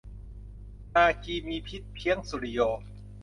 [0.95, 2.59] นาคีมีพิษเพี้ยง สุริโย